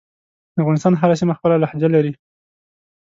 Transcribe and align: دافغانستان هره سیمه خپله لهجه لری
دافغانستان 0.57 0.93
هره 1.01 1.15
سیمه 1.19 1.33
خپله 1.39 1.55
لهجه 1.63 1.87
لری 1.95 2.11